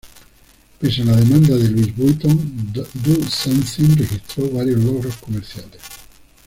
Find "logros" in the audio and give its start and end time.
4.83-5.15